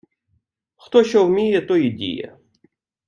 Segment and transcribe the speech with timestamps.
[0.75, 2.37] Хто що вміє, то і діє